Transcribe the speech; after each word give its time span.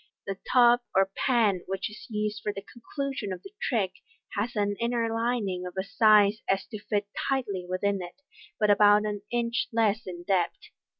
The 0.25 0.39
tub 0.51 0.79
or 0.95 1.11
pan 1.15 1.61
which 1.67 1.87
is 1.87 2.07
used 2.09 2.41
for 2.41 2.51
the 2.51 2.63
conclusion 2.63 3.31
of 3.31 3.43
the 3.43 3.51
trick 3.61 3.91
has 4.35 4.55
an 4.55 4.75
inner 4.79 5.13
lining 5.13 5.63
of 5.67 5.73
such 5.75 5.85
a 5.85 5.87
size 5.89 6.41
as 6.49 6.65
to 6.71 6.79
fit 6.79 7.05
tightly 7.29 7.67
within 7.69 8.01
it, 8.01 8.23
but 8.59 8.71
about 8.71 9.05
an 9.05 9.21
inch 9.29 9.67
less 9.71 10.07
in 10.07 10.23
depth. 10.23 10.69